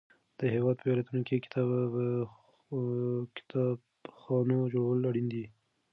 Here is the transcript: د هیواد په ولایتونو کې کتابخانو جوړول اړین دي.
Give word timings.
د 0.39 0.41
هیواد 0.53 0.75
په 0.79 0.85
ولایتونو 0.87 1.21
کې 1.27 1.43
کتابخانو 3.35 4.69
جوړول 4.73 5.01
اړین 5.09 5.27
دي. 5.33 5.45